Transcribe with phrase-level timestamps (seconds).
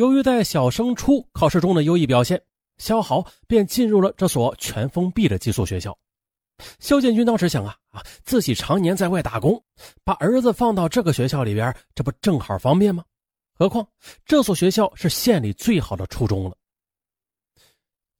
[0.00, 2.42] 由于在小升初考试中的优异表现，
[2.78, 5.94] 肖豪便进入了这所全封闭的寄宿学校。
[6.78, 9.62] 肖建军当时想啊啊，自己常年在外打工，
[10.02, 13.04] 把儿子放到这个学校里边，这不正好方便吗？
[13.52, 13.86] 何况
[14.24, 16.56] 这所学校是县里最好的初中了。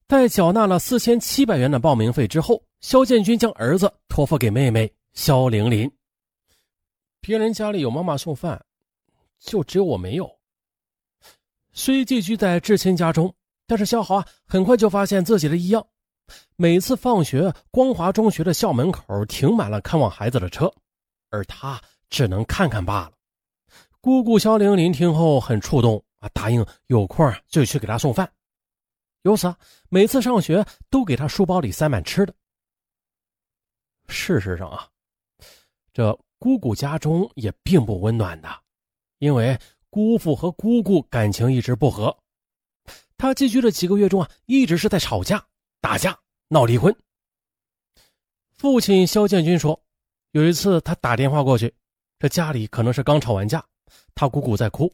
[0.07, 5.91] 在缴纳了四千七百元的报名费之后，肖建军将儿子托付给妹妹肖玲玲。
[7.23, 8.63] 别人家里有妈妈送饭，
[9.39, 10.31] 就只有我没有。
[11.73, 13.35] 虽寄居在至亲家中，
[13.67, 15.87] 但是肖豪啊，很快就发现自己的异样。
[16.57, 20.73] 每次放学，光华中学的校门口停满了看望孩子的车，
[21.31, 23.13] 而他只能看看罢了。
[24.01, 28.31] 姑姑肖玲玲听后很触动啊，答应有空就去给他送饭。
[29.23, 29.59] 由此啊，
[29.89, 32.35] 每次上学都给他书包里塞满吃的。
[34.09, 34.89] 事实上啊，
[35.93, 38.49] 这姑姑家中也并不温暖的，
[39.19, 39.59] 因为
[39.91, 42.17] 姑父和姑姑感情一直不和。
[43.19, 45.45] 他寄居的几个月中啊，一直是在吵架。
[45.83, 46.15] 打架
[46.49, 46.95] 闹离婚。
[48.53, 49.83] 父亲肖建军说，
[50.33, 51.75] 有一次他打电话过去，
[52.19, 53.65] 这家里可能是刚吵完架，
[54.15, 54.93] 他姑姑在哭，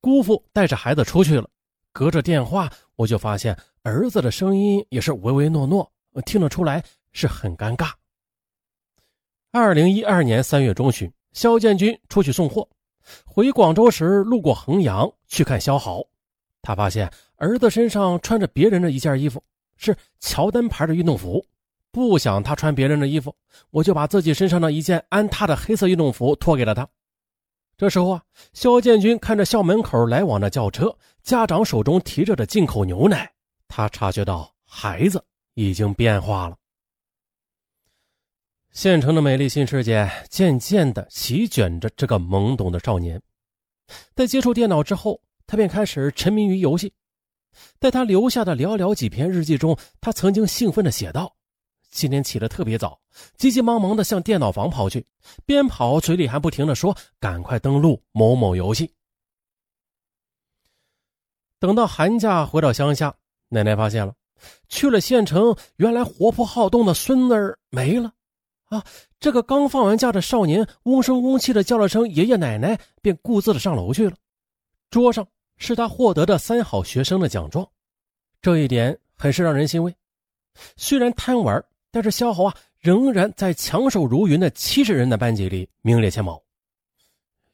[0.00, 1.48] 姑父带着孩子出去了，
[1.92, 5.88] 隔着电话我就发现儿子的声音也是唯唯诺诺，
[6.24, 7.92] 听得出来是很尴尬。
[9.52, 12.68] 二零一二年三月中旬，肖建军出去送货，
[13.24, 16.02] 回广州时路过衡阳去看肖豪，
[16.62, 19.42] 他发现儿子身上穿着别人的一件衣服。
[19.78, 21.44] 是乔丹牌的运动服，
[21.92, 23.36] 不想他穿别人的衣服，
[23.70, 26.88] 我就把自己身上的一件安踏的黑色运动服托给了他。
[27.76, 28.22] 这时候啊，
[28.54, 33.30] 肖建军看着校门口来往的轿车，家长手中提着的进口牛奶，
[33.68, 36.56] 他察觉到孩子已经变化了。
[38.76, 43.18] 县城的美丽新世界渐渐地席卷着这个懵懂的少年，
[44.14, 46.92] 在接触电脑之后，他便开始沉迷于游戏。
[47.80, 51.34] 在他留下的寥寥几篇日记中，他曾经兴奋地写道
[51.90, 53.00] ：“今天起得特别早，
[53.38, 55.06] 急急忙忙地向电脑房跑去，
[55.46, 58.92] 边跑嘴里还不停地说：‘赶快登录某某游戏。’
[61.58, 63.14] 等到寒假回到乡下，
[63.48, 64.14] 奶奶发现了，
[64.68, 68.12] 去了县城，原来活泼好动的孙子没了。
[68.76, 68.84] 啊，
[69.18, 74.16] 这个刚放完假的少年，嗡声嗡气的叫了声‘爷爷奶奶’，便顾自的上楼去了。
[74.90, 75.26] 桌上。”
[75.58, 77.66] 是他获得的三好学生的奖状，
[78.42, 79.96] 这一点很是让人欣慰。
[80.76, 86.42] 虽然贪玩，但是肖豪啊仍然在强手如云的七十人的班级里名列前茅。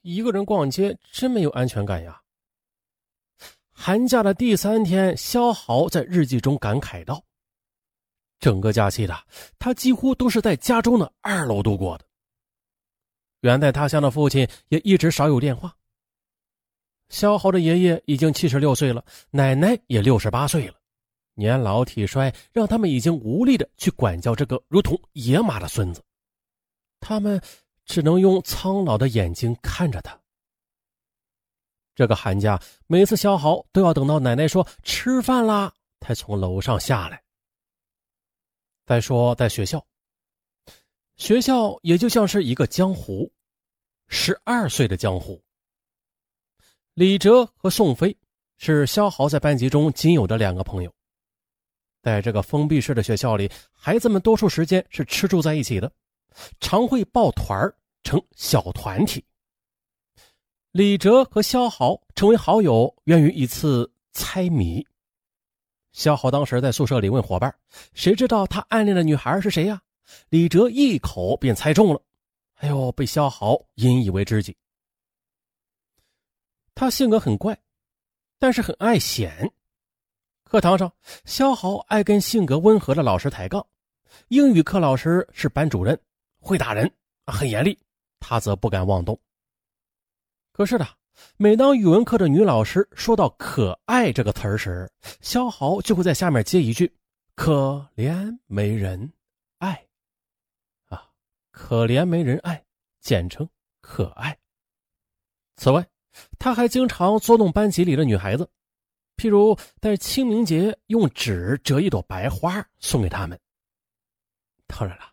[0.00, 2.20] 一个人逛街真没有安全感呀。
[3.72, 7.22] 寒假的第三天，肖豪在日记中感慨道
[8.42, 9.16] ：“整个假期的
[9.56, 12.04] 他几乎都是在家中的二楼度过的。
[13.42, 15.72] 远在他乡的父亲也一直少有电话。”
[17.08, 20.74] 肖豪的爷爷已经七十六岁了，奶奶也六十八岁了，
[21.34, 26.02] 年老体衰，让他们已经无力的去管教这个如同野马的孙子，
[26.98, 27.40] 他们
[27.84, 30.18] 只能用苍老的眼睛看着他。
[31.94, 37.21] 这个寒假，每次肖豪都要等到奶奶说吃饭啦，才从楼上下来。
[38.84, 39.84] 再说在学校，
[41.16, 43.30] 学校也就像是一个江湖，
[44.08, 45.40] 十二岁的江湖。
[46.94, 48.14] 李哲和宋飞
[48.58, 50.92] 是肖豪在班级中仅有的两个朋友。
[52.02, 55.90] 在这个封闭式的学校里，孩子们多数时间是吃住在一起的，
[56.58, 57.72] 常会抱团
[58.02, 59.24] 成小团体。
[60.72, 64.84] 李哲和肖豪成为好友，源于一次猜谜。
[65.92, 67.54] 肖豪当时在宿舍里问伙伴
[67.94, 69.80] ：“谁知道他暗恋的女孩是谁呀？”
[70.28, 72.02] 李哲一口便猜中了，
[72.54, 74.56] 哎呦，被肖豪引以为知己。
[76.74, 77.58] 他性格很怪，
[78.38, 79.52] 但是很爱显。
[80.44, 80.92] 课堂上，
[81.24, 83.66] 肖豪爱跟性格温和的老师抬杠。
[84.28, 85.98] 英语课老师是班主任，
[86.40, 86.92] 会打人，
[87.26, 87.78] 很严厉，
[88.20, 89.18] 他则不敢妄动。
[90.52, 90.86] 可是呢，
[91.36, 94.90] 每当语文课的女老师说到“可爱”这个词儿时，
[95.20, 96.92] 肖豪就会在下面接一句
[97.34, 99.12] ：“可怜没人
[99.58, 99.86] 爱。”
[100.88, 101.10] 啊，
[101.50, 102.64] 可怜没人爱，
[103.00, 103.48] 简称
[103.80, 104.36] 可爱。
[105.56, 105.86] 此外，
[106.38, 108.48] 他还经常捉弄班级里的女孩子，
[109.16, 113.38] 譬如在清明节用纸折一朵白花送给他们。
[114.66, 115.04] 当然了，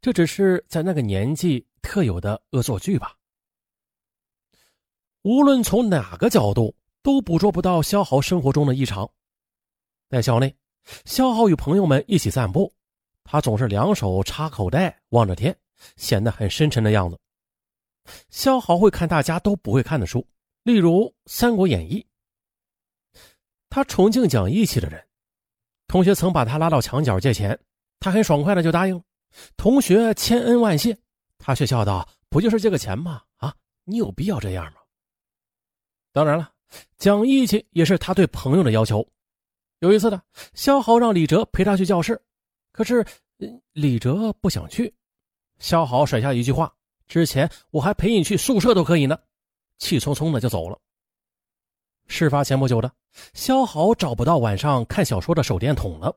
[0.00, 3.16] 这只是在那个年纪特有的恶作剧吧。
[5.24, 9.10] 无论从哪个角度，都捕捉不到肖豪生活中的异常。
[10.10, 10.54] 在校内，
[11.06, 12.70] 肖豪与朋友们一起散步，
[13.24, 15.56] 他总是两手插口袋望着天，
[15.96, 17.18] 显得很深沉的样子。
[18.28, 20.26] 肖豪会看大家都不会看的书。
[20.62, 22.06] 例如《三国演义》，
[23.70, 25.02] 他崇敬讲义气的人。
[25.86, 27.58] 同学曾把他拉到墙角借钱，
[27.98, 29.02] 他很爽快的就答应了。
[29.56, 30.94] 同学千恩万谢，
[31.38, 33.22] 他却笑道：“不就是借个钱吗？
[33.38, 33.54] 啊，
[33.84, 34.80] 你有必要这样吗？”
[36.14, 36.48] 当然了，
[36.96, 39.04] 讲义气也是他对朋友的要求。
[39.80, 40.22] 有一次呢，
[40.54, 42.22] 肖豪让李哲陪他去教室，
[42.70, 43.04] 可是
[43.72, 44.94] 李哲不想去。
[45.58, 46.72] 肖豪甩下一句话
[47.08, 49.18] ：“之前我还陪你去宿舍都可以呢。”
[49.78, 50.78] 气冲冲的就走了。
[52.06, 52.92] 事发前不久的，
[53.32, 56.16] 肖豪找不到晚上看小说的手电筒了，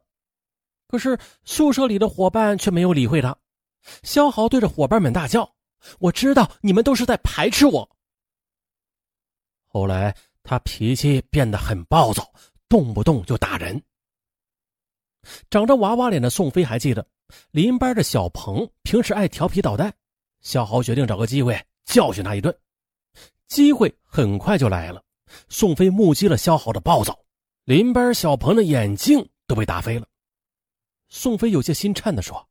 [0.88, 3.36] 可是宿舍里的伙伴却没有理会他。
[4.04, 5.52] 肖豪对着伙伴们大叫
[5.98, 7.90] ：“我知道你们都是在排斥我。”
[9.78, 12.28] 后来他脾气变得很暴躁，
[12.68, 13.80] 动不动就打人。
[15.52, 17.08] 长着娃娃脸的宋飞还记得，
[17.52, 19.94] 邻班的小鹏平时爱调皮捣蛋，
[20.42, 22.52] 肖豪决定找个机会教训他一顿。
[23.48, 25.04] 机会很快就来了。
[25.48, 27.16] 宋飞目击了肖豪的暴躁，
[27.66, 30.08] 邻班小鹏的眼镜都被打飞了。
[31.08, 32.50] 宋飞有些心颤地说：“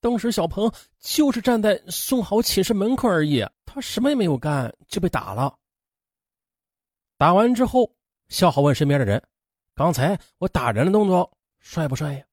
[0.00, 0.70] 当时小鹏
[1.00, 5.52] 就是站在宋豪寝室门口而已，他什么也没有干就被打了。”
[7.18, 7.90] 打完之后，
[8.28, 9.22] 肖豪问身边的人
[9.74, 12.24] ：“刚才我打人的动作帅不帅呀？”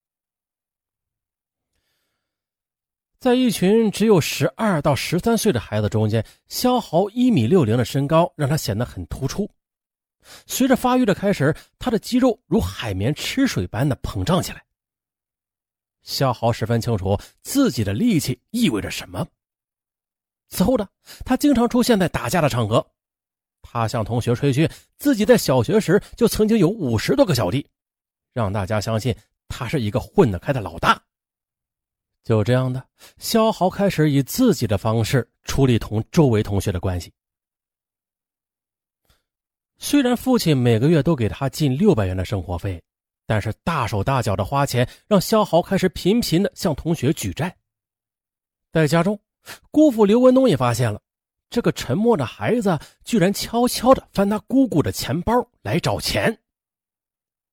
[3.17, 9.49] 在一群只有十二到十三岁的孩子中间，肖豪一米六零的身高让他显得很突出。
[10.45, 14.61] 随着发育的开始，他的肌肉如海绵吃水般的膨胀起来。
[16.01, 19.25] 肖豪十分清楚自己的力气意味着什么。
[20.49, 20.85] 此后的
[21.23, 22.85] 他经常出现在打架的场合，
[23.63, 27.65] 他向同学吹嘘自己在小学时就曾经有五十多个小弟，
[28.33, 29.15] 让大家相信
[29.47, 31.01] 他是一个混得开的老大。
[32.23, 32.85] 就这样的，
[33.17, 37.11] 肖豪开始以自己的方式处理同周围同学的关系。
[39.77, 42.81] 虽然父亲每个月都给他近六百元的生活费，
[43.25, 47.53] 但是大手大脚的花钱让肖豪开始频频的向同学举债。
[48.71, 49.19] 在家中，
[49.69, 51.01] 姑父刘文东也发现了
[51.53, 56.35] 这个沉默的孩子居然悄悄的翻他姑姑的钱包来找钱。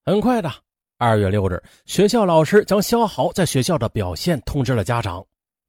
[0.07, 0.51] 很快的。
[0.97, 5.23] 二月六日，学校老师将肖豪在学校的表现通知了家长。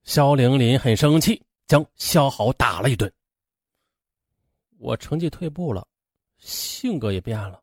[0.04, 3.12] 肖玲玲很生气，将肖豪打了一顿。
[4.78, 5.86] 我成绩退步了，
[6.38, 7.62] 性格也变了。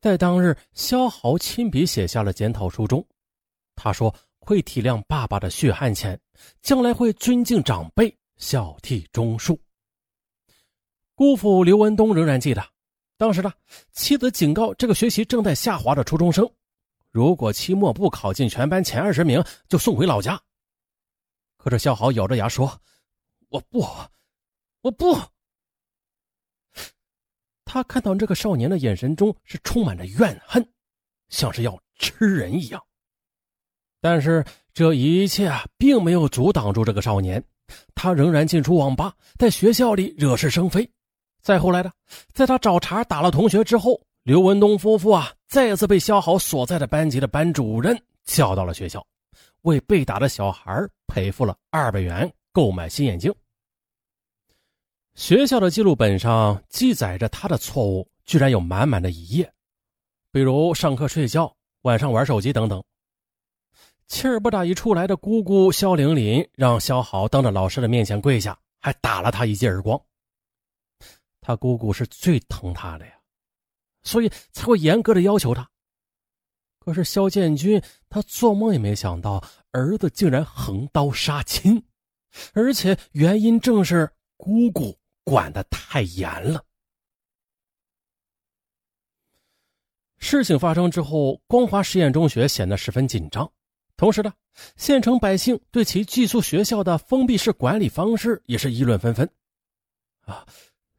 [0.00, 3.06] 在当日，肖豪亲笔写下了检讨书中，
[3.76, 6.18] 他说会体谅爸爸的血汗钱，
[6.62, 9.56] 将来会尊敬长辈，孝悌忠恕。
[11.14, 12.62] 姑父刘文东仍然记得。
[13.16, 13.52] 当时呢，
[13.92, 16.44] 妻子警告这个学习正在下滑的初中生，
[17.12, 20.42] 如果期末不考进全班前二十名，就送回老家。
[21.56, 22.82] 可是肖豪咬着牙说
[23.48, 23.86] ：“我不，
[24.80, 25.16] 我不。”
[27.64, 30.68] 他看到这个少年的眼神中是充满着怨恨，
[31.28, 32.82] 像是要吃人一样。
[34.00, 37.42] 但是这一切啊，并没有阻挡住这个少年，
[37.94, 40.88] 他仍然进出网吧，在学校里惹是生非。
[41.42, 41.90] 再后来的，
[42.32, 49.04] 在他找茬打了同学之后，刘文东夫妇啊，再次被肖豪所在的班级的班主任叫到了学校，
[49.62, 50.72] 为被打的小孩
[51.08, 53.34] 赔付了二百元，购买新眼镜。
[55.14, 59.52] 学校的记录本上记载着他的错误，居然有满满的一页，
[60.30, 62.82] 比如上课睡觉、晚上玩手机等等。
[64.12, 69.98] 气儿不打一处来的姑姑肖玲玲让肖豪当着老师的面前跪下，还打了他一记耳光。
[71.40, 73.12] 他姑姑是最疼他的呀，
[74.02, 75.66] 所以才会严格的要求他。
[76.78, 81.82] 可是肖建军他做梦也没想到，儿子竟然横刀杀亲，
[82.52, 86.62] 而且原因正是姑姑管的太严了。
[90.18, 93.50] 事情发生之后，光华实验中学显得十分紧张，
[93.96, 94.32] 同时呢，
[94.76, 99.28] 县城百姓对其寄宿学校的封闭式管理方式也是议论纷纷。
[100.26, 100.46] 啊。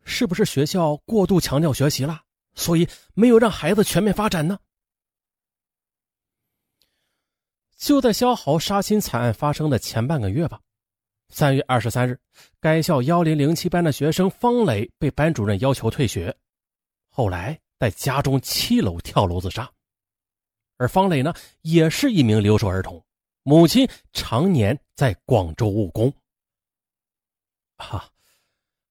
[0.05, 2.23] 是不是学校过度强调学习了，
[2.55, 4.59] 所以没有让孩子全面发展呢？
[7.77, 10.59] 就在肖豪杀亲惨案发生的前半个月吧，
[11.29, 12.19] 三月二十三日，
[12.59, 16.35] 该校幺零零七班的学生方磊被班主任要求退学，
[17.07, 19.71] 后来在家中七楼跳楼自杀。
[20.77, 23.03] 而方磊呢，也是一名留守儿童，
[23.43, 26.11] 母亲常年在广州务工。
[27.77, 28.09] 哈。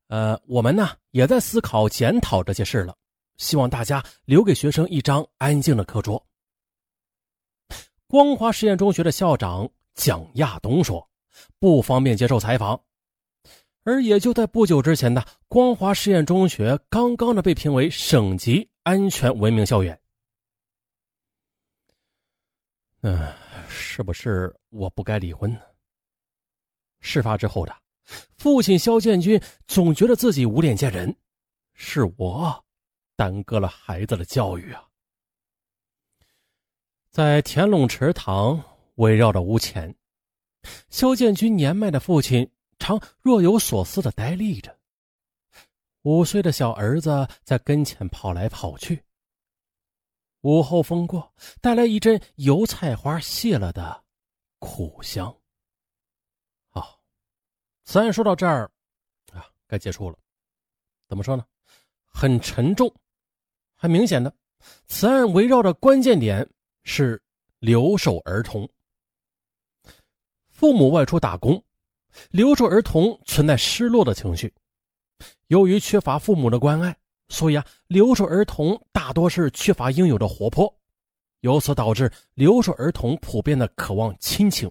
[0.08, 2.94] 呃，我们呢也在思考检讨这些事了，
[3.38, 6.22] 希望大家留给学生一张安静的课桌。
[8.06, 11.08] 光华实验中学的校长蒋亚东说，
[11.58, 12.78] 不方便接受采访。
[13.84, 19.98] 而也就在不久之前呢，光华实验中学刚刚的被评为省级安全文明校园。
[23.02, 23.32] 嗯，
[23.68, 25.60] 是不是我不该离婚呢？
[27.00, 27.76] 事发之后的
[28.36, 31.14] 父亲肖建军总觉得自己无脸见人，
[31.74, 32.64] 是我
[33.16, 34.84] 耽搁了孩子的教育啊。
[37.10, 38.62] 在田垄池塘
[38.94, 39.94] 围绕着屋前，
[40.88, 44.78] 肖建军年迈的父亲常若有所思的呆立着。
[46.02, 49.02] 五岁的小儿子在跟前跑来跑去。
[50.42, 54.04] 午后风过，带来一阵油菜花谢了的
[54.58, 55.34] 苦香。
[56.68, 57.00] 好，
[57.84, 58.70] 此案说到这儿，
[59.32, 60.18] 啊，该结束了。
[61.08, 61.44] 怎么说呢？
[62.06, 62.92] 很沉重，
[63.74, 64.34] 很明显的，
[64.86, 66.48] 此案围绕的关键点
[66.84, 67.22] 是
[67.58, 68.68] 留守儿童。
[70.48, 71.62] 父母外出打工，
[72.30, 74.52] 留守儿童存在失落的情绪。
[75.46, 76.96] 由于缺乏父母的关爱，
[77.32, 80.72] 所以啊，留守儿童大多是缺乏应有的活泼，
[81.40, 84.70] 由此导致留守儿童普遍的渴望亲情，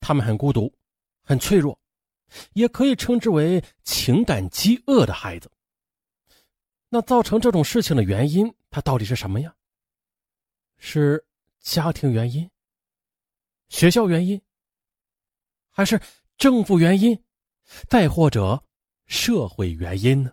[0.00, 0.74] 他们很孤独，
[1.22, 1.78] 很脆弱，
[2.54, 5.48] 也可以称之为情感饥饿的孩子。
[6.88, 9.54] 那造成这种事情的原因，它到底是什么呀？
[10.78, 11.24] 是
[11.60, 12.50] 家庭原因、
[13.68, 14.42] 学校原因，
[15.70, 16.00] 还是
[16.36, 17.16] 政府原因，
[17.88, 18.60] 再或者？
[19.06, 20.32] 社会原因呢？